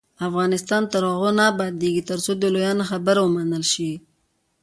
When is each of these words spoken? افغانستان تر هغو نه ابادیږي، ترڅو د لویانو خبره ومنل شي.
افغانستان 0.27 0.83
تر 0.93 1.01
هغو 1.11 1.29
نه 1.37 1.43
ابادیږي، 1.51 2.03
ترڅو 2.09 2.31
د 2.37 2.43
لویانو 2.53 2.83
خبره 2.91 3.19
ومنل 3.23 3.63
شي. 3.73 3.91